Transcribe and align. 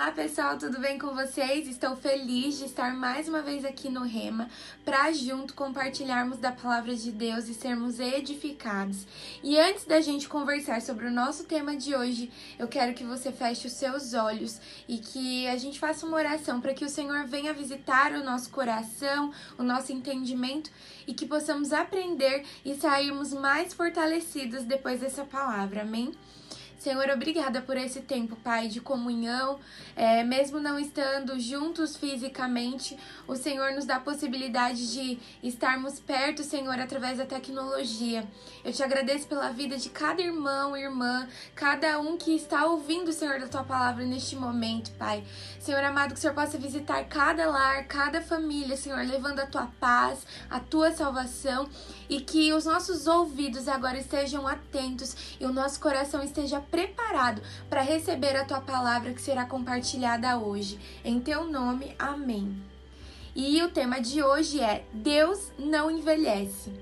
Olá 0.00 0.12
pessoal, 0.12 0.56
tudo 0.56 0.78
bem 0.78 0.96
com 0.96 1.12
vocês? 1.12 1.66
Estou 1.66 1.96
feliz 1.96 2.56
de 2.56 2.66
estar 2.66 2.94
mais 2.94 3.28
uma 3.28 3.42
vez 3.42 3.64
aqui 3.64 3.88
no 3.88 4.04
Rema 4.04 4.48
para 4.84 5.10
junto 5.12 5.54
compartilharmos 5.54 6.38
da 6.38 6.52
palavra 6.52 6.94
de 6.94 7.10
Deus 7.10 7.48
e 7.48 7.52
sermos 7.52 7.98
edificados. 7.98 9.04
E 9.42 9.58
antes 9.58 9.84
da 9.84 10.00
gente 10.00 10.28
conversar 10.28 10.80
sobre 10.82 11.06
o 11.06 11.10
nosso 11.10 11.46
tema 11.46 11.76
de 11.76 11.96
hoje, 11.96 12.30
eu 12.60 12.68
quero 12.68 12.94
que 12.94 13.02
você 13.02 13.32
feche 13.32 13.66
os 13.66 13.72
seus 13.72 14.14
olhos 14.14 14.60
e 14.88 14.98
que 14.98 15.48
a 15.48 15.56
gente 15.56 15.80
faça 15.80 16.06
uma 16.06 16.16
oração 16.16 16.60
para 16.60 16.74
que 16.74 16.84
o 16.84 16.88
Senhor 16.88 17.26
venha 17.26 17.52
visitar 17.52 18.12
o 18.12 18.22
nosso 18.22 18.50
coração, 18.50 19.32
o 19.58 19.64
nosso 19.64 19.90
entendimento 19.90 20.70
e 21.08 21.12
que 21.12 21.26
possamos 21.26 21.72
aprender 21.72 22.44
e 22.64 22.76
sairmos 22.76 23.32
mais 23.34 23.74
fortalecidos 23.74 24.62
depois 24.62 25.00
dessa 25.00 25.24
palavra. 25.24 25.82
Amém? 25.82 26.12
Senhor, 26.78 27.10
obrigada 27.10 27.60
por 27.60 27.76
esse 27.76 28.00
tempo, 28.02 28.36
Pai, 28.36 28.68
de 28.68 28.80
comunhão. 28.80 29.58
É, 29.96 30.22
mesmo 30.22 30.60
não 30.60 30.78
estando 30.78 31.38
juntos 31.40 31.96
fisicamente, 31.96 32.96
o 33.26 33.34
Senhor 33.34 33.72
nos 33.72 33.84
dá 33.84 33.96
a 33.96 34.00
possibilidade 34.00 34.92
de 34.92 35.18
estarmos 35.42 35.98
perto, 35.98 36.44
Senhor, 36.44 36.78
através 36.78 37.18
da 37.18 37.26
tecnologia. 37.26 38.24
Eu 38.64 38.72
te 38.72 38.80
agradeço 38.80 39.26
pela 39.26 39.50
vida 39.50 39.76
de 39.76 39.90
cada 39.90 40.22
irmão 40.22 40.76
irmã, 40.76 41.28
cada 41.52 41.98
um 41.98 42.16
que 42.16 42.36
está 42.36 42.64
ouvindo, 42.66 43.12
Senhor, 43.12 43.40
da 43.40 43.48
tua 43.48 43.64
palavra 43.64 44.04
neste 44.04 44.36
momento, 44.36 44.92
Pai. 44.92 45.24
Senhor 45.58 45.82
amado, 45.82 46.12
que 46.12 46.18
o 46.18 46.20
Senhor 46.20 46.34
possa 46.34 46.56
visitar 46.58 47.04
cada 47.08 47.46
lar, 47.50 47.88
cada 47.88 48.20
família, 48.22 48.76
Senhor, 48.76 49.04
levando 49.04 49.40
a 49.40 49.46
tua 49.46 49.66
paz, 49.80 50.24
a 50.48 50.60
tua 50.60 50.92
salvação 50.92 51.68
e 52.08 52.20
que 52.20 52.52
os 52.52 52.64
nossos 52.64 53.06
ouvidos 53.06 53.66
agora 53.66 53.98
estejam 53.98 54.46
atentos 54.46 55.36
e 55.40 55.44
o 55.44 55.52
nosso 55.52 55.80
coração 55.80 56.22
esteja 56.22 56.60
preparado 56.70 57.42
para 57.68 57.82
receber 57.82 58.36
a 58.36 58.44
tua 58.44 58.60
palavra 58.60 59.12
que 59.12 59.22
será 59.22 59.44
compartilhada 59.44 60.38
hoje. 60.38 60.78
Em 61.04 61.20
teu 61.20 61.44
nome, 61.44 61.94
amém. 61.98 62.62
E 63.34 63.62
o 63.62 63.70
tema 63.70 64.00
de 64.00 64.22
hoje 64.22 64.60
é 64.60 64.84
Deus 64.92 65.52
não 65.58 65.90
envelhece. 65.90 66.72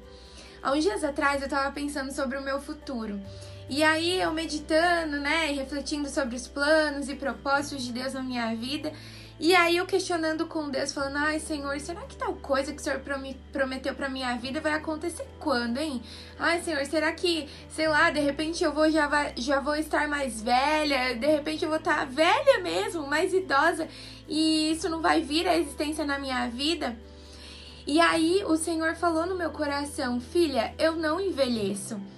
Há 0.62 0.72
uns 0.72 0.82
dias 0.82 1.04
atrás 1.04 1.40
eu 1.40 1.46
estava 1.46 1.70
pensando 1.70 2.12
sobre 2.12 2.38
o 2.38 2.42
meu 2.42 2.60
futuro. 2.60 3.20
E 3.68 3.82
aí 3.82 4.20
eu 4.20 4.32
meditando, 4.32 5.18
né, 5.20 5.46
refletindo 5.46 6.08
sobre 6.08 6.36
os 6.36 6.46
planos 6.46 7.08
e 7.08 7.14
propósitos 7.14 7.84
de 7.84 7.92
Deus 7.92 8.14
na 8.14 8.22
minha 8.22 8.54
vida, 8.54 8.92
e 9.38 9.54
aí 9.54 9.76
eu 9.76 9.86
questionando 9.86 10.46
com 10.46 10.70
Deus, 10.70 10.92
falando: 10.92 11.16
"Ai, 11.18 11.38
Senhor, 11.38 11.78
será 11.78 12.02
que 12.02 12.16
tal 12.16 12.34
coisa 12.34 12.72
que 12.72 12.80
o 12.80 12.82
Senhor 12.82 13.00
prometeu 13.52 13.94
para 13.94 14.08
minha 14.08 14.34
vida 14.36 14.60
vai 14.60 14.72
acontecer 14.72 15.26
quando, 15.38 15.78
hein? 15.78 16.02
Ai, 16.38 16.62
Senhor, 16.62 16.84
será 16.86 17.12
que, 17.12 17.48
sei 17.68 17.86
lá, 17.88 18.10
de 18.10 18.20
repente 18.20 18.64
eu 18.64 18.72
vou 18.72 18.90
já 18.90 19.08
já 19.36 19.60
vou 19.60 19.76
estar 19.76 20.08
mais 20.08 20.42
velha, 20.42 21.14
de 21.14 21.26
repente 21.26 21.64
eu 21.64 21.68
vou 21.68 21.78
estar 21.78 21.98
tá 21.98 22.04
velha 22.06 22.60
mesmo, 22.62 23.06
mais 23.06 23.34
idosa, 23.34 23.86
e 24.26 24.72
isso 24.72 24.88
não 24.88 25.02
vai 25.02 25.20
vir 25.20 25.46
à 25.46 25.56
existência 25.56 26.04
na 26.04 26.18
minha 26.18 26.48
vida?" 26.48 26.96
E 27.86 28.00
aí 28.00 28.42
o 28.44 28.56
Senhor 28.56 28.96
falou 28.96 29.26
no 29.26 29.36
meu 29.36 29.50
coração: 29.50 30.20
"Filha, 30.20 30.74
eu 30.78 30.96
não 30.96 31.20
envelheço." 31.20 32.15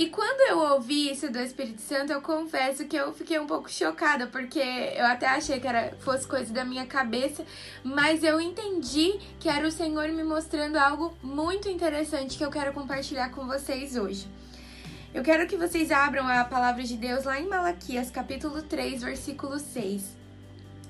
E 0.00 0.08
quando 0.08 0.40
eu 0.48 0.72
ouvi 0.72 1.10
isso 1.10 1.30
do 1.30 1.38
Espírito 1.38 1.82
Santo, 1.82 2.10
eu 2.10 2.22
confesso 2.22 2.86
que 2.86 2.96
eu 2.96 3.12
fiquei 3.12 3.38
um 3.38 3.46
pouco 3.46 3.70
chocada, 3.70 4.26
porque 4.26 4.58
eu 4.58 5.04
até 5.04 5.26
achei 5.26 5.60
que 5.60 5.68
era, 5.68 5.94
fosse 6.00 6.26
coisa 6.26 6.50
da 6.54 6.64
minha 6.64 6.86
cabeça, 6.86 7.44
mas 7.84 8.24
eu 8.24 8.40
entendi 8.40 9.20
que 9.38 9.46
era 9.46 9.68
o 9.68 9.70
Senhor 9.70 10.08
me 10.08 10.24
mostrando 10.24 10.78
algo 10.78 11.14
muito 11.22 11.68
interessante 11.68 12.38
que 12.38 12.42
eu 12.42 12.50
quero 12.50 12.72
compartilhar 12.72 13.28
com 13.28 13.46
vocês 13.46 13.94
hoje. 13.94 14.26
Eu 15.12 15.22
quero 15.22 15.46
que 15.46 15.58
vocês 15.58 15.90
abram 15.90 16.26
a 16.26 16.44
palavra 16.44 16.82
de 16.82 16.96
Deus 16.96 17.24
lá 17.24 17.38
em 17.38 17.46
Malaquias, 17.46 18.10
capítulo 18.10 18.62
3, 18.62 19.02
versículo 19.02 19.58
6. 19.58 20.16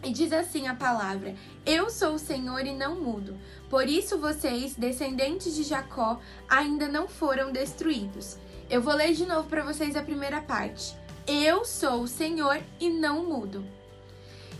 E 0.05 0.13
diz 0.13 0.33
assim 0.33 0.69
a 0.69 0.75
palavra: 0.77 1.35
Eu 1.67 1.91
sou 1.91 2.15
o 2.15 2.19
Senhor 2.19 2.65
e 2.65 2.73
não 2.73 3.01
mudo. 3.01 3.37
Por 3.69 3.89
isso 3.89 4.19
vocês, 4.19 4.77
descendentes 4.77 5.57
de 5.57 5.65
Jacó, 5.65 6.21
ainda 6.49 6.87
não 6.87 7.09
foram 7.09 7.51
destruídos. 7.51 8.39
Eu 8.71 8.81
vou 8.81 8.95
ler 8.95 9.13
de 9.15 9.27
novo 9.27 9.49
para 9.49 9.65
vocês 9.65 9.97
a 9.97 10.03
primeira 10.03 10.41
parte. 10.41 10.95
Eu 11.27 11.65
sou 11.65 12.03
o 12.03 12.07
Senhor 12.07 12.63
e 12.79 12.89
não 12.89 13.25
mudo. 13.25 13.65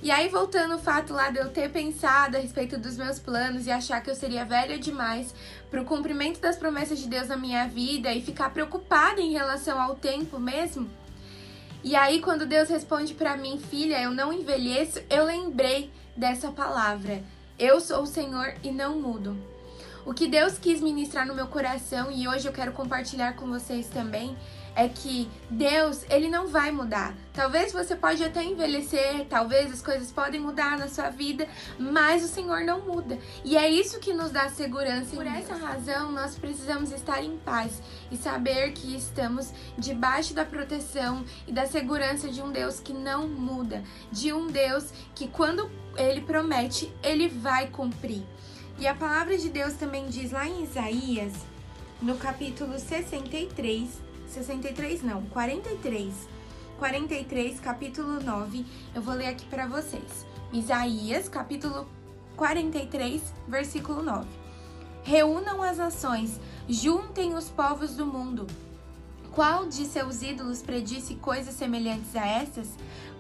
E 0.03 0.11
aí, 0.11 0.29
voltando 0.29 0.75
o 0.75 0.81
fato 0.81 1.13
lá 1.13 1.31
de 1.31 1.39
eu 1.39 1.51
ter 1.51 1.71
pensado 1.71 2.37
a 2.37 2.41
respeito 2.41 2.77
dos 2.77 2.97
meus 2.97 3.21
planos 3.21 3.69
e 3.69 3.71
achar 3.71 4.03
que 4.03 4.11
eu 4.11 4.15
seria 4.17 4.45
velha 4.45 4.77
demais 4.81 5.33
para 5.71 5.81
o 5.81 5.85
cumprimento 5.85 6.41
das 6.41 6.57
promessas 6.57 6.99
de 6.99 7.07
Deus 7.07 7.29
na 7.29 7.37
minha 7.37 7.69
vida 7.69 8.13
e 8.13 8.21
ficar 8.21 8.51
preocupada 8.51 9.21
em 9.21 9.31
relação 9.31 9.81
ao 9.81 9.95
tempo 9.95 10.41
mesmo. 10.41 10.91
E 11.85 11.95
aí, 11.95 12.21
quando 12.21 12.47
Deus 12.47 12.69
responde 12.69 13.15
para 13.15 13.37
mim, 13.37 13.61
filha, 13.61 14.03
eu 14.03 14.11
não 14.11 14.33
envelheço, 14.33 15.01
eu 15.09 15.25
lembrei 15.25 15.89
dessa 16.17 16.51
palavra. 16.51 17.23
Eu 17.57 17.81
sou 17.81 18.03
o 18.03 18.07
Senhor 18.07 18.55
e 18.65 18.73
não 18.73 18.99
mudo. 18.99 19.37
O 20.05 20.15
que 20.15 20.27
Deus 20.27 20.59
quis 20.59 20.81
ministrar 20.81 21.27
no 21.27 21.35
meu 21.35 21.47
coração 21.47 22.11
e 22.11 22.27
hoje 22.27 22.49
eu 22.49 22.53
quero 22.53 22.73
compartilhar 22.73 23.35
com 23.35 23.47
vocês 23.47 23.87
também 23.87 24.35
é 24.75 24.89
que 24.89 25.29
Deus, 25.51 26.05
ele 26.09 26.29
não 26.29 26.47
vai 26.47 26.71
mudar. 26.71 27.15
Talvez 27.35 27.73
você 27.73 27.95
pode 27.95 28.25
até 28.25 28.43
envelhecer, 28.43 29.27
talvez 29.29 29.71
as 29.71 29.83
coisas 29.83 30.11
podem 30.11 30.41
mudar 30.41 30.79
na 30.79 30.89
sua 30.89 31.11
vida, 31.11 31.47
mas 31.79 32.25
o 32.25 32.29
Senhor 32.29 32.63
não 32.63 32.81
muda. 32.81 33.19
E 33.45 33.59
é 33.59 33.69
isso 33.69 34.01
que 34.01 34.15
nos 34.15 34.31
dá 34.31 34.49
segurança. 34.49 35.15
Por 35.15 35.27
essa 35.27 35.55
razão, 35.55 36.13
nós 36.13 36.39
precisamos 36.39 36.93
estar 36.93 37.23
em 37.23 37.37
paz 37.39 37.83
e 38.11 38.17
saber 38.17 38.73
que 38.73 38.97
estamos 38.97 39.53
debaixo 39.77 40.33
da 40.33 40.45
proteção 40.45 41.25
e 41.47 41.53
da 41.53 41.67
segurança 41.67 42.29
de 42.29 42.41
um 42.41 42.51
Deus 42.51 42.81
que 42.81 42.93
não 42.93 43.29
muda, 43.29 43.83
de 44.11 44.33
um 44.33 44.47
Deus 44.47 44.93
que 45.15 45.29
quando 45.29 45.71
ele 45.97 46.23
promete, 46.23 46.91
ele 47.03 47.29
vai 47.29 47.69
cumprir. 47.69 48.25
E 48.81 48.87
a 48.87 48.95
palavra 48.95 49.37
de 49.37 49.51
Deus 49.51 49.75
também 49.75 50.09
diz 50.09 50.33
lá 50.33 50.49
em 50.49 50.65
Isaías, 50.65 51.35
no 52.01 52.17
capítulo 52.17 52.79
63, 52.79 53.91
63 54.27 55.03
não, 55.03 55.21
43, 55.27 56.15
43, 56.79 57.61
capítulo 57.61 58.23
9, 58.23 58.65
eu 58.95 59.03
vou 59.03 59.13
ler 59.13 59.27
aqui 59.27 59.45
para 59.45 59.67
vocês. 59.67 60.25
Isaías, 60.51 61.29
capítulo 61.29 61.87
43, 62.37 63.21
versículo 63.47 64.03
9. 64.03 64.27
Reúnam 65.03 65.63
as 65.63 65.77
nações, 65.77 66.41
juntem 66.67 67.35
os 67.35 67.51
povos 67.51 67.95
do 67.95 68.07
mundo. 68.07 68.47
Qual 69.31 69.67
de 69.67 69.85
seus 69.85 70.23
ídolos 70.23 70.63
predisse 70.63 71.17
coisas 71.17 71.55
semelhantes 71.55 72.17
a 72.17 72.27
essas? 72.27 72.71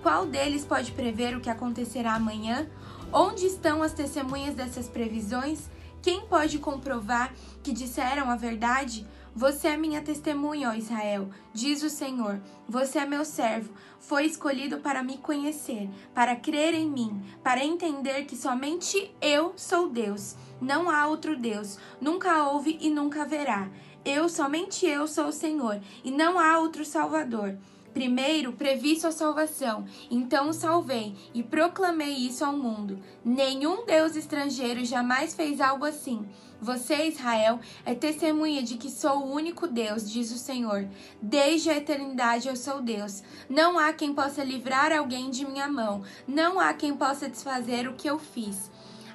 Qual 0.02 0.24
deles 0.24 0.64
pode 0.64 0.92
prever 0.92 1.36
o 1.36 1.40
que 1.40 1.50
acontecerá 1.50 2.14
amanhã? 2.14 2.66
Onde 3.12 3.44
estão 3.46 3.82
as 3.82 3.92
testemunhas 3.92 4.54
dessas 4.54 4.88
previsões? 4.88 5.68
Quem 6.00 6.20
pode 6.26 6.60
comprovar 6.60 7.34
que 7.60 7.72
disseram 7.72 8.30
a 8.30 8.36
verdade? 8.36 9.04
Você 9.34 9.66
é 9.66 9.76
minha 9.76 10.00
testemunha, 10.00 10.70
ó 10.70 10.74
Israel, 10.74 11.28
diz 11.52 11.82
o 11.82 11.90
Senhor. 11.90 12.40
Você 12.68 13.00
é 13.00 13.06
meu 13.06 13.24
servo, 13.24 13.72
foi 13.98 14.26
escolhido 14.26 14.78
para 14.78 15.02
me 15.02 15.18
conhecer, 15.18 15.90
para 16.14 16.36
crer 16.36 16.72
em 16.72 16.88
mim, 16.88 17.20
para 17.42 17.64
entender 17.64 18.26
que 18.26 18.36
somente 18.36 19.12
eu 19.20 19.54
sou 19.56 19.88
Deus. 19.88 20.36
Não 20.60 20.88
há 20.88 21.08
outro 21.08 21.36
Deus, 21.36 21.78
nunca 22.00 22.44
houve 22.48 22.78
e 22.80 22.90
nunca 22.90 23.22
haverá. 23.22 23.68
Eu, 24.04 24.28
somente 24.28 24.86
eu, 24.86 25.08
sou 25.08 25.26
o 25.26 25.32
Senhor, 25.32 25.80
e 26.04 26.10
não 26.12 26.38
há 26.38 26.58
outro 26.58 26.84
Salvador. 26.84 27.58
Primeiro 27.92 28.52
previ 28.52 28.98
sua 28.98 29.10
salvação, 29.10 29.84
então 30.10 30.48
o 30.48 30.52
salvei 30.52 31.14
e 31.34 31.42
proclamei 31.42 32.12
isso 32.12 32.44
ao 32.44 32.56
mundo. 32.56 32.98
Nenhum 33.24 33.84
Deus 33.84 34.14
estrangeiro 34.14 34.84
jamais 34.84 35.34
fez 35.34 35.60
algo 35.60 35.84
assim. 35.84 36.24
Você, 36.62 37.08
Israel, 37.08 37.58
é 37.86 37.94
testemunha 37.94 38.62
de 38.62 38.76
que 38.76 38.90
sou 38.90 39.20
o 39.20 39.32
único 39.32 39.66
Deus, 39.66 40.10
diz 40.10 40.30
o 40.30 40.36
Senhor. 40.36 40.86
Desde 41.20 41.70
a 41.70 41.76
eternidade 41.78 42.48
eu 42.48 42.56
sou 42.56 42.82
Deus. 42.82 43.22
Não 43.48 43.78
há 43.78 43.94
quem 43.94 44.12
possa 44.12 44.44
livrar 44.44 44.92
alguém 44.92 45.30
de 45.30 45.46
minha 45.46 45.66
mão. 45.68 46.02
Não 46.28 46.60
há 46.60 46.74
quem 46.74 46.94
possa 46.94 47.30
desfazer 47.30 47.88
o 47.88 47.94
que 47.94 48.08
eu 48.08 48.18
fiz. 48.18 48.69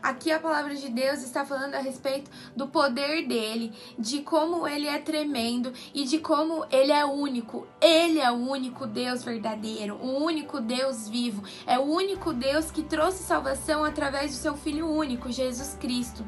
Aqui 0.05 0.31
a 0.31 0.39
palavra 0.39 0.75
de 0.75 0.87
Deus 0.87 1.23
está 1.23 1.43
falando 1.43 1.73
a 1.73 1.79
respeito 1.79 2.29
do 2.55 2.67
poder 2.67 3.25
dele, 3.25 3.73
de 3.97 4.21
como 4.21 4.67
ele 4.67 4.85
é 4.85 4.99
tremendo 4.99 5.73
e 5.95 6.03
de 6.03 6.19
como 6.19 6.63
ele 6.69 6.91
é 6.91 7.03
único. 7.03 7.65
Ele 7.81 8.19
é 8.19 8.29
o 8.29 8.35
único 8.35 8.85
Deus 8.85 9.23
verdadeiro, 9.23 9.95
o 9.95 10.23
único 10.23 10.61
Deus 10.61 11.09
vivo. 11.09 11.43
É 11.65 11.79
o 11.79 11.81
único 11.81 12.33
Deus 12.33 12.69
que 12.69 12.83
trouxe 12.83 13.23
salvação 13.23 13.83
através 13.83 14.29
do 14.29 14.37
seu 14.37 14.55
Filho 14.55 14.87
único, 14.87 15.31
Jesus 15.31 15.75
Cristo. 15.81 16.23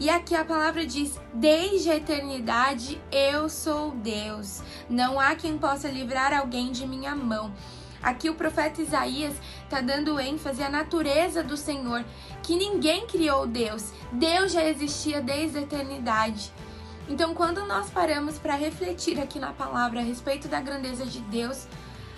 E 0.00 0.10
aqui 0.10 0.34
a 0.34 0.44
palavra 0.44 0.84
diz: 0.84 1.16
Desde 1.32 1.88
a 1.88 1.94
eternidade 1.94 3.00
eu 3.12 3.48
sou 3.48 3.92
Deus. 3.92 4.64
Não 4.90 5.20
há 5.20 5.36
quem 5.36 5.56
possa 5.56 5.86
livrar 5.86 6.36
alguém 6.36 6.72
de 6.72 6.84
minha 6.84 7.14
mão. 7.14 7.54
Aqui 8.06 8.30
o 8.30 8.34
profeta 8.34 8.80
Isaías 8.80 9.34
está 9.64 9.80
dando 9.80 10.20
ênfase 10.20 10.62
à 10.62 10.70
natureza 10.70 11.42
do 11.42 11.56
Senhor, 11.56 12.04
que 12.40 12.54
ninguém 12.54 13.04
criou 13.04 13.48
Deus. 13.48 13.92
Deus 14.12 14.52
já 14.52 14.64
existia 14.64 15.20
desde 15.20 15.58
a 15.58 15.62
eternidade. 15.62 16.52
Então, 17.08 17.34
quando 17.34 17.66
nós 17.66 17.90
paramos 17.90 18.38
para 18.38 18.54
refletir 18.54 19.18
aqui 19.18 19.40
na 19.40 19.52
palavra 19.52 19.98
a 19.98 20.04
respeito 20.04 20.46
da 20.46 20.60
grandeza 20.60 21.04
de 21.04 21.18
Deus, 21.22 21.66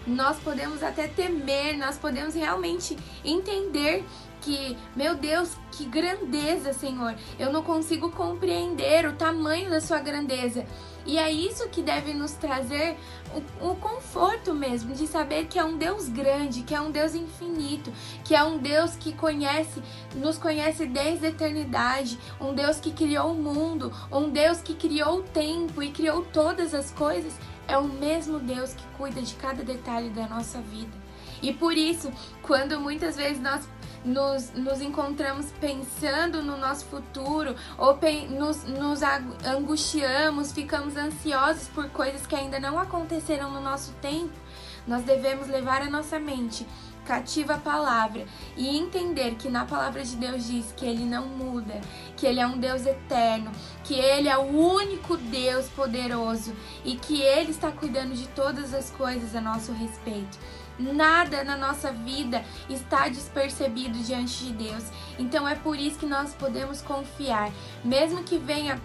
nós 0.06 0.38
podemos 0.38 0.82
até 0.82 1.08
temer, 1.08 1.78
nós 1.78 1.96
podemos 1.96 2.34
realmente 2.34 2.94
entender 3.24 4.04
que, 4.40 4.76
meu 4.94 5.14
Deus, 5.14 5.56
que 5.72 5.84
grandeza, 5.84 6.72
Senhor. 6.72 7.14
Eu 7.38 7.52
não 7.52 7.62
consigo 7.62 8.10
compreender 8.10 9.06
o 9.06 9.14
tamanho 9.14 9.70
da 9.70 9.80
sua 9.80 10.00
grandeza. 10.00 10.66
E 11.08 11.16
é 11.16 11.30
isso 11.30 11.68
que 11.70 11.80
deve 11.80 12.12
nos 12.12 12.32
trazer 12.32 12.96
o, 13.60 13.70
o, 13.70 13.76
conforto 13.76 14.54
mesmo 14.54 14.94
de 14.94 15.06
saber 15.06 15.46
que 15.46 15.58
é 15.58 15.64
um 15.64 15.78
Deus 15.78 16.06
grande, 16.06 16.62
que 16.62 16.74
é 16.74 16.80
um 16.80 16.90
Deus 16.90 17.14
infinito, 17.14 17.90
que 18.22 18.34
é 18.34 18.44
um 18.44 18.58
Deus 18.58 18.94
que 18.94 19.14
conhece, 19.14 19.82
nos 20.14 20.36
conhece 20.36 20.84
desde 20.84 21.24
a 21.24 21.30
eternidade, 21.30 22.18
um 22.38 22.52
Deus 22.52 22.78
que 22.78 22.92
criou 22.92 23.32
o 23.32 23.34
mundo, 23.34 23.90
um 24.12 24.28
Deus 24.28 24.60
que 24.60 24.74
criou 24.74 25.20
o 25.20 25.22
tempo 25.22 25.82
e 25.82 25.90
criou 25.90 26.26
todas 26.26 26.74
as 26.74 26.90
coisas. 26.90 27.32
É 27.66 27.78
o 27.78 27.84
mesmo 27.84 28.38
Deus 28.38 28.74
que 28.74 28.84
cuida 28.98 29.22
de 29.22 29.34
cada 29.34 29.62
detalhe 29.62 30.10
da 30.10 30.26
nossa 30.26 30.60
vida. 30.60 30.92
E 31.40 31.52
por 31.52 31.74
isso, 31.74 32.10
quando 32.42 32.80
muitas 32.80 33.16
vezes 33.16 33.40
nós 33.40 33.66
nos, 34.08 34.52
nos 34.54 34.80
encontramos 34.80 35.46
pensando 35.60 36.42
no 36.42 36.56
nosso 36.56 36.86
futuro 36.86 37.54
ou 37.76 37.98
nos, 38.30 38.64
nos 38.64 39.00
angustiamos, 39.46 40.52
ficamos 40.52 40.96
ansiosos 40.96 41.68
por 41.68 41.88
coisas 41.90 42.26
que 42.26 42.34
ainda 42.34 42.58
não 42.58 42.78
aconteceram 42.78 43.50
no 43.50 43.60
nosso 43.60 43.92
tempo, 44.00 44.32
nós 44.86 45.04
devemos 45.04 45.48
levar 45.48 45.82
a 45.82 45.90
nossa 45.90 46.18
mente 46.18 46.66
cativa 47.04 47.54
a 47.54 47.58
palavra 47.58 48.26
e 48.54 48.76
entender 48.76 49.36
que 49.36 49.48
na 49.48 49.64
palavra 49.64 50.04
de 50.04 50.14
Deus 50.14 50.46
diz 50.46 50.72
que 50.76 50.84
ele 50.84 51.06
não 51.06 51.26
muda, 51.26 51.80
que 52.14 52.26
ele 52.26 52.38
é 52.38 52.46
um 52.46 52.58
Deus 52.58 52.84
eterno, 52.84 53.50
que 53.82 53.94
ele 53.94 54.28
é 54.28 54.36
o 54.36 54.42
único 54.42 55.16
Deus 55.16 55.68
poderoso 55.68 56.54
e 56.84 56.96
que 56.96 57.22
ele 57.22 57.50
está 57.50 57.72
cuidando 57.72 58.14
de 58.14 58.28
todas 58.28 58.74
as 58.74 58.90
coisas 58.90 59.34
a 59.34 59.40
nosso 59.40 59.72
respeito. 59.72 60.38
Nada 60.78 61.42
na 61.42 61.56
nossa 61.56 61.92
vida 61.92 62.44
está 62.68 63.08
despercebido 63.08 63.98
diante 63.98 64.44
de 64.44 64.52
Deus. 64.52 64.84
Então 65.18 65.48
é 65.48 65.54
por 65.54 65.78
isso 65.78 65.98
que 65.98 66.06
nós 66.06 66.34
podemos 66.34 66.80
confiar, 66.82 67.50
mesmo 67.84 68.22
que 68.22 68.38
venha 68.38 68.80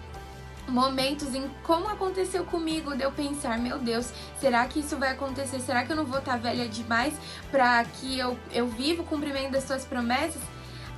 momentos 0.66 1.34
em 1.34 1.48
como 1.62 1.88
aconteceu 1.88 2.44
comigo 2.44 2.96
de 2.96 3.02
eu 3.02 3.12
pensar, 3.12 3.58
meu 3.58 3.78
Deus, 3.78 4.12
será 4.40 4.66
que 4.66 4.80
isso 4.80 4.96
vai 4.96 5.10
acontecer? 5.10 5.60
Será 5.60 5.84
que 5.84 5.92
eu 5.92 5.96
não 5.96 6.04
vou 6.04 6.18
estar 6.18 6.38
velha 6.38 6.66
demais 6.68 7.14
para 7.50 7.84
que 7.84 8.18
eu, 8.18 8.38
eu 8.52 8.66
viva 8.66 9.02
o 9.02 9.06
cumprimento 9.06 9.52
das 9.52 9.64
suas 9.64 9.84
promessas? 9.84 10.42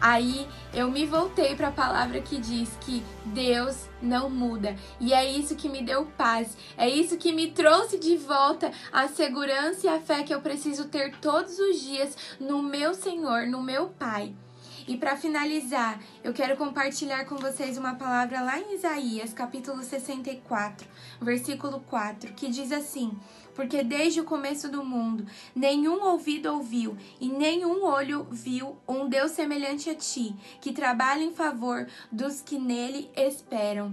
Aí 0.01 0.47
eu 0.73 0.91
me 0.91 1.07
voltei 1.07 1.55
para 1.55 1.69
a 1.69 1.73
palavra 1.73 2.21
que 2.21 2.39
diz 2.39 2.77
que 2.81 3.03
Deus 3.25 3.89
não 4.01 4.29
muda. 4.29 4.77
E 5.01 5.13
é 5.13 5.25
isso 5.25 5.57
que 5.57 5.69
me 5.69 5.83
deu 5.83 6.07
paz. 6.17 6.57
É 6.77 6.89
isso 6.89 7.17
que 7.17 7.33
me 7.33 7.51
trouxe 7.51 7.99
de 7.99 8.17
volta 8.17 8.71
a 8.93 9.09
segurança 9.09 9.87
e 9.87 9.91
a 9.91 10.01
fé 10.01 10.23
que 10.23 10.35
eu 10.35 10.41
preciso 10.41 10.87
ter 10.87 11.17
todos 11.17 11.59
os 11.59 11.81
dias 11.81 12.17
no 12.39 12.63
meu 12.63 12.95
Senhor, 12.95 13.47
no 13.47 13.63
meu 13.63 13.89
Pai. 13.89 14.35
E 14.89 14.97
para 14.97 15.17
finalizar, 15.17 16.01
eu 16.23 16.33
quero 16.33 16.57
compartilhar 16.57 17.25
com 17.25 17.35
vocês 17.37 17.77
uma 17.77 17.97
palavra 17.97 18.41
lá 18.41 18.57
em 18.61 18.75
Isaías, 18.77 19.33
capítulo 19.33 19.83
64, 19.83 20.87
versículo 21.21 21.81
4, 21.89 22.33
que 22.35 22.49
diz 22.49 22.71
assim: 22.71 23.11
Porque 23.53 23.83
desde 23.83 24.21
o 24.21 24.25
começo 24.25 24.71
do 24.71 24.85
mundo, 24.85 25.27
nenhum 25.57 26.05
ouvido 26.05 26.53
ouviu 26.53 26.97
e 27.21 27.29
nenhum 27.29 27.85
olho 27.85 28.29
viu 28.31 28.77
um 28.87 29.09
Deus 29.09 29.33
semelhante 29.33 29.91
a 29.91 29.95
ti, 29.95 30.33
que 30.61 30.73
trabalha 30.73 31.25
em 31.25 31.35
favor 31.35 31.89
dos 32.13 32.41
que 32.41 32.57
nele 32.57 33.11
esperam. 33.17 33.93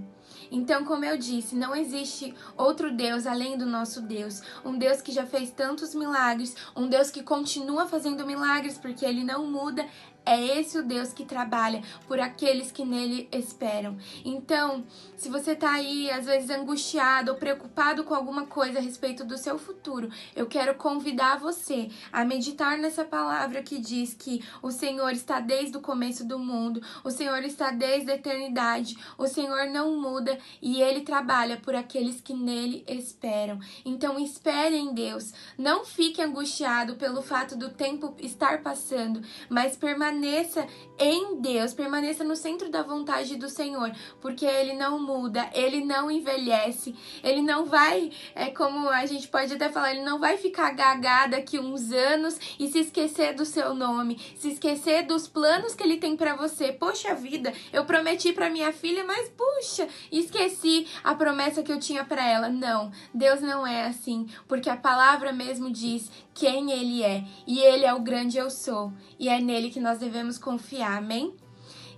Então, 0.52 0.86
como 0.86 1.06
eu 1.06 1.18
disse, 1.18 1.56
não 1.56 1.76
existe 1.76 2.34
outro 2.58 2.92
Deus 2.92 3.26
além 3.26 3.58
do 3.58 3.66
nosso 3.66 4.02
Deus. 4.02 4.42
Um 4.64 4.78
Deus 4.78 5.02
que 5.02 5.12
já 5.12 5.26
fez 5.26 5.52
tantos 5.52 5.94
milagres, 5.94 6.56
um 6.76 6.88
Deus 6.88 7.10
que 7.10 7.24
continua 7.24 7.88
fazendo 7.88 8.26
milagres 8.26 8.78
porque 8.78 9.06
ele 9.06 9.24
não 9.24 9.46
muda, 9.46 9.86
é 10.26 10.60
esse 10.60 10.78
o 10.78 10.84
Deus 10.84 11.12
que 11.14 11.26
trabalha 11.26 11.82
por 12.08 12.20
aqueles 12.20 12.72
que 12.72 12.86
nele 12.86 13.28
esperam. 13.32 13.98
Então, 14.24 14.84
se 15.18 15.30
você 15.30 15.56
tá 15.56 15.72
aí, 15.72 16.10
às 16.10 16.26
vezes 16.26 16.50
angustiado 16.50 17.32
ou 17.32 17.38
preocupado 17.38 18.04
com 18.04 18.14
alguma 18.14 18.46
coisa 18.46 18.80
a 18.80 18.82
respeito 18.82 19.24
do 19.26 19.38
seu 19.38 19.58
futuro, 19.58 20.10
eu 20.36 20.46
quero 20.46 20.76
convidar 20.76 21.40
você 21.40 21.90
a 22.12 22.24
meditar 22.24 22.78
nessa 22.78 23.04
palavra 23.04 23.62
que 23.62 23.80
diz 23.80 24.14
que 24.14 24.44
o 24.62 24.72
Senhor 24.72 25.12
está 25.12 25.40
desde 25.40 25.78
o 25.78 25.82
começo 25.82 26.26
do 26.26 26.40
mundo, 26.40 26.82
o 27.04 27.12
Senhor 27.12 27.44
está 27.44 27.72
desde 27.72 28.12
a 28.12 28.16
eternidade, 28.16 28.98
o 29.18 29.28
Senhor 29.28 29.68
não 29.70 30.00
muda 30.00 30.33
e 30.62 30.82
ele 30.82 31.02
trabalha 31.02 31.58
por 31.58 31.76
aqueles 31.76 32.22
que 32.22 32.34
nele 32.34 32.84
esperam. 32.88 33.60
Então, 33.86 34.20
espere 34.20 34.76
em 34.76 34.94
Deus. 34.94 35.34
Não 35.58 35.86
fique 35.86 36.22
angustiado 36.22 36.96
pelo 36.96 37.22
fato 37.22 37.58
do 37.58 37.70
tempo 37.70 38.16
estar 38.20 38.62
passando, 38.62 39.22
mas 39.50 39.76
permaneça 39.76 40.66
em 40.98 41.42
Deus, 41.42 41.74
permaneça 41.74 42.24
no 42.24 42.36
centro 42.36 42.70
da 42.70 42.84
vontade 42.84 43.36
do 43.36 43.50
Senhor, 43.50 43.92
porque 44.22 44.46
Ele 44.46 44.74
não 44.74 45.00
muda, 45.00 45.50
Ele 45.54 45.84
não 45.84 46.10
envelhece, 46.10 46.96
Ele 47.24 47.42
não 47.42 47.66
vai, 47.66 48.12
é 48.36 48.50
como 48.50 48.90
a 48.90 49.06
gente 49.06 49.28
pode 49.28 49.54
até 49.54 49.70
falar, 49.70 49.92
Ele 49.92 50.04
não 50.04 50.20
vai 50.20 50.38
ficar 50.38 50.72
gagado 50.72 51.34
daqui 51.34 51.60
uns 51.60 51.92
anos 51.92 52.38
e 52.60 52.68
se 52.68 52.80
esquecer 52.80 53.34
do 53.34 53.46
seu 53.46 53.74
nome, 53.74 54.20
se 54.36 54.50
esquecer 54.50 55.04
dos 55.04 55.28
planos 55.28 55.74
que 55.74 55.84
Ele 55.84 55.98
tem 55.98 56.16
para 56.16 56.36
você. 56.36 56.72
Poxa 56.72 57.16
vida, 57.16 57.54
eu 57.72 57.86
prometi 57.86 58.32
para 58.32 58.50
minha 58.50 58.72
filha, 58.72 59.04
mas 59.04 59.30
puxa, 59.30 59.88
esqueci 60.26 60.88
a 61.04 61.16
promessa 61.16 61.64
que 61.64 61.72
eu 61.72 61.80
tinha 61.80 62.04
para 62.04 62.28
ela. 62.28 62.50
Não, 62.50 62.92
Deus 63.14 63.42
não 63.42 63.66
é 63.66 63.86
assim, 63.86 64.28
porque 64.48 64.70
a 64.70 64.78
palavra 64.78 65.32
mesmo 65.32 65.72
diz 65.72 66.12
quem 66.34 66.72
Ele 66.72 67.04
é, 67.04 67.24
e 67.46 67.60
Ele 67.60 67.86
é 67.86 67.94
o 67.94 68.02
grande 68.02 68.38
eu 68.38 68.50
sou, 68.50 68.92
e 69.20 69.30
é 69.30 69.40
nele 69.40 69.70
que 69.70 69.80
nós 69.80 70.00
devemos 70.00 70.38
confiar, 70.38 70.98
amém? 70.98 71.36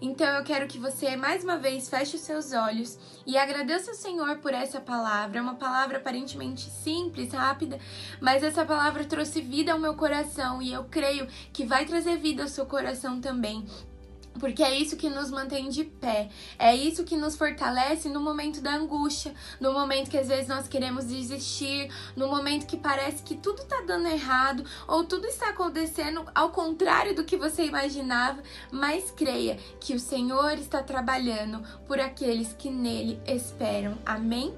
Então 0.02 0.28
eu 0.28 0.44
quero 0.44 0.68
que 0.68 0.78
você 0.78 1.16
mais 1.16 1.44
uma 1.44 1.58
vez 1.58 1.90
feche 1.90 2.18
os 2.18 2.22
seus 2.22 2.52
olhos 2.52 3.00
e 3.26 3.38
agradeça 3.38 3.92
ao 3.92 3.98
Senhor 3.98 4.38
por 4.38 4.54
essa 4.54 4.80
palavra. 4.80 5.40
É 5.40 5.42
uma 5.42 5.56
palavra 5.56 5.98
aparentemente 5.98 6.70
simples, 6.70 7.32
rápida, 7.32 7.80
mas 8.20 8.44
essa 8.44 8.66
palavra 8.66 9.06
trouxe 9.06 9.42
vida 9.42 9.72
ao 9.72 9.80
meu 9.80 9.96
coração 9.96 10.62
e 10.62 10.74
eu 10.74 10.84
creio 10.86 11.28
que 11.54 11.66
vai 11.66 11.86
trazer 11.86 12.18
vida 12.18 12.44
ao 12.44 12.50
seu 12.50 12.66
coração 12.66 13.22
também. 13.22 13.66
Porque 14.40 14.62
é 14.62 14.78
isso 14.78 14.98
que 14.98 15.10
nos 15.10 15.32
mantém 15.32 15.70
de 15.70 15.84
pé, 15.84 16.30
é 16.60 16.76
isso 16.76 17.04
que 17.04 17.16
nos 17.16 17.36
fortalece 17.36 18.10
no 18.10 18.20
momento 18.20 18.62
da 18.62 18.76
angústia, 18.76 19.34
no 19.60 19.72
momento 19.72 20.10
que 20.10 20.18
às 20.18 20.28
vezes 20.28 20.48
nós 20.48 20.68
queremos 20.68 21.06
desistir, 21.06 21.90
no 22.16 22.28
momento 22.28 22.66
que 22.66 22.78
parece 22.78 23.24
que 23.24 23.36
tudo 23.36 23.62
está 23.62 23.82
dando 23.82 24.08
errado 24.08 24.64
ou 24.88 25.06
tudo 25.06 25.26
está 25.26 25.50
acontecendo 25.50 26.26
ao 26.36 26.50
contrário 26.50 27.16
do 27.16 27.24
que 27.24 27.38
você 27.38 27.66
imaginava, 27.66 28.42
mas 28.72 29.12
creia 29.12 29.58
que 29.80 29.94
o 29.94 30.00
Senhor 30.00 30.54
está 30.54 30.84
trabalhando 30.84 31.64
por 31.88 32.00
aqueles 32.00 32.54
que 32.54 32.70
nele 32.70 33.20
esperam. 33.26 33.98
Amém? 34.06 34.54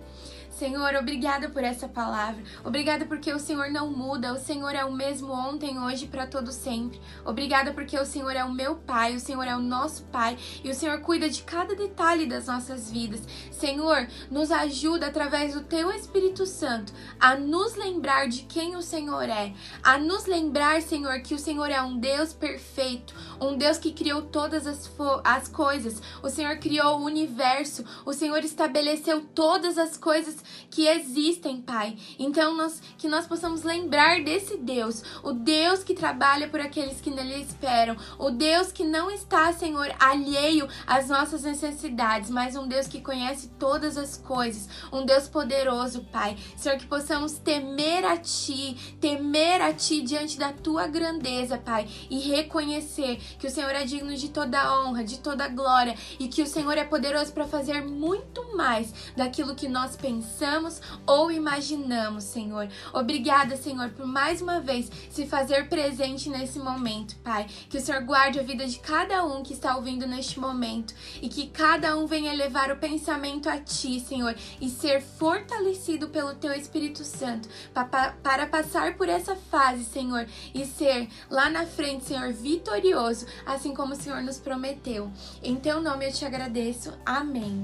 Senhor, 0.58 0.96
obrigada 0.96 1.50
por 1.50 1.64
essa 1.64 1.88
palavra. 1.88 2.44
Obrigada 2.66 3.06
porque 3.06 3.32
o 3.32 3.38
Senhor 3.38 3.70
não 3.70 3.92
muda. 3.92 4.34
O 4.34 4.40
Senhor 4.40 4.74
é 4.74 4.84
o 4.84 4.92
mesmo 4.92 5.32
ontem, 5.32 5.78
hoje, 5.78 6.08
para 6.08 6.26
todo 6.26 6.52
sempre. 6.52 7.00
Obrigada 7.24 7.72
porque 7.74 7.96
o 7.96 8.04
Senhor 8.06 8.36
é 8.36 8.44
o 8.44 8.52
meu 8.52 8.76
Pai, 8.76 9.16
o 9.16 9.20
Senhor 9.20 9.44
é 9.44 9.56
o 9.56 9.60
nosso 9.60 10.06
Pai 10.06 10.36
e 10.64 10.72
o 10.72 10.74
Senhor 10.74 11.00
cuida 11.02 11.30
de 11.30 11.44
cada 11.44 11.76
detalhe 11.76 12.26
das 12.26 12.48
nossas 12.48 12.90
vidas. 12.90 13.22
Senhor, 13.52 14.08
nos 14.32 14.52
ajuda 14.52 15.06
através 15.06 15.54
do 15.54 15.62
Teu 15.62 15.92
Espírito 15.92 16.44
Santo 16.48 16.92
a 17.20 17.36
nos 17.36 17.76
lembrar 17.76 18.28
de 18.28 18.42
quem 18.42 18.76
o 18.76 18.82
Senhor 18.82 19.30
é, 19.30 19.54
a 19.84 20.00
nos 20.00 20.26
lembrar, 20.26 20.82
Senhor, 20.82 21.20
que 21.20 21.36
o 21.36 21.40
Senhor 21.40 21.70
é 21.70 21.82
um 21.84 22.00
Deus 22.00 22.34
perfeito, 22.34 23.14
um 23.40 23.56
Deus 23.56 23.78
que 23.78 23.92
criou 23.92 24.24
todas 24.24 24.66
as, 24.66 24.92
as 25.24 25.48
coisas. 25.48 26.02
O 26.24 26.32
Senhor 26.32 26.58
criou 26.58 26.98
o 26.98 27.06
universo, 27.06 27.86
o 28.04 28.12
Senhor 28.12 28.44
estabeleceu 28.44 29.22
todas 29.22 29.78
as 29.78 29.96
coisas 29.96 30.47
que 30.70 30.88
existem, 30.88 31.62
Pai. 31.62 31.98
Então, 32.20 32.56
nós, 32.56 32.82
que 32.98 33.08
nós 33.08 33.25
possamos 33.25 33.63
lembrar 33.63 34.24
desse 34.24 34.58
Deus, 34.58 35.04
o 35.24 35.32
Deus 35.32 35.84
que 35.84 35.94
trabalha 35.94 36.48
por 36.48 36.60
aqueles 36.60 37.01
que 37.01 37.10
nele 37.10 37.42
esperam, 37.42 37.96
o 38.20 38.30
Deus 38.30 38.72
que 38.72 38.84
não 38.84 39.10
está, 39.10 39.51
Senhor, 39.54 39.94
alheio 40.00 40.68
às 40.86 41.10
nossas 41.10 41.44
necessidades, 41.44 42.30
mas 42.30 42.56
um 42.56 42.68
Deus 42.68 42.88
que 42.88 43.01
conhece 43.01 43.50
todas 43.60 43.98
as 43.98 44.18
coisas, 44.18 44.70
um 44.92 45.06
Deus 45.06 45.27
poderoso, 45.27 46.04
Pai. 46.12 46.38
Senhor, 46.56 46.77
que 46.77 46.86
possamos 46.86 47.34
temer 47.34 48.06
a 48.06 48.18
Ti, 48.18 48.98
temer 49.00 49.62
a 49.62 49.74
Ti 49.74 50.01
diante 50.01 50.38
da 50.38 50.51
Tua 50.54 50.88
grandeza, 50.88 51.58
Pai, 51.58 51.88
e 52.10 52.20
reconhecer 52.20 53.18
que 53.39 53.48
o 53.48 53.51
Senhor 53.51 53.72
é 53.72 53.84
digno 53.84 54.16
de 54.16 54.30
toda 54.30 54.80
honra, 54.80 55.04
de 55.04 55.20
toda 55.20 55.48
glória 55.48 55.96
e 56.20 56.27
que 56.27 56.42
o 56.42 56.48
Senhor 56.48 56.77
é 56.77 56.84
poderoso 56.84 57.34
para 57.34 57.48
fazer 57.48 57.84
muito 57.84 58.56
mais 58.56 58.94
daquilo 59.16 59.56
que 59.56 59.68
nós 59.68 59.96
pensamos 59.96 60.37
pensamos 60.38 60.79
ou 61.06 61.32
imaginamos, 61.32 62.24
Senhor. 62.24 62.70
Obrigada, 62.94 63.58
Senhor, 63.58 63.89
por 63.89 64.06
mais 64.06 64.39
uma 64.39 64.60
vez 64.60 64.91
se 65.10 65.25
fazer 65.25 65.67
presente 65.67 66.29
nesse 66.29 66.60
momento, 66.60 67.15
Pai. 67.17 67.48
Que 67.67 67.77
o 67.77 67.82
Senhor 67.82 68.03
guarde 68.03 68.39
a 68.39 68.44
vida 68.44 68.65
de 68.67 68.77
cada 68.77 69.25
um 69.25 69.41
que 69.41 69.53
está 69.53 69.75
ouvindo 69.75 70.06
neste 70.06 70.39
momento 70.39 70.94
e 71.22 71.27
que 71.27 71.48
cada 71.48 71.98
um 71.98 72.06
venha 72.06 72.34
levar 72.34 72.72
o 72.72 72.77
pensamento 72.77 73.50
a 73.50 73.58
Ti, 73.58 74.00
Senhor, 74.00 74.36
e 74.62 74.70
ser 74.70 75.01
fortalecido 75.01 76.10
pelo 76.10 76.36
Teu 76.36 76.53
Espírito 76.53 77.03
Santo 77.03 77.50
para 77.74 78.46
passar 78.46 78.96
por 78.96 79.10
essa 79.10 79.36
fase, 79.36 79.84
Senhor, 79.86 80.27
e 80.53 80.65
ser 80.65 81.10
lá 81.29 81.50
na 81.50 81.65
frente, 81.65 82.06
Senhor, 82.06 82.32
vitorioso, 82.32 83.25
assim 83.46 83.74
como 83.74 83.94
o 83.94 83.98
Senhor 83.98 84.22
nos 84.22 84.38
prometeu. 84.38 85.12
Em 85.41 85.56
Teu 85.56 85.82
nome 85.82 86.08
eu 86.08 86.13
te 86.13 86.25
agradeço. 86.25 86.94
Amém. 87.03 87.63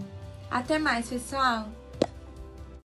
Até 0.50 0.80
mais, 0.80 1.08
pessoal! 1.10 1.83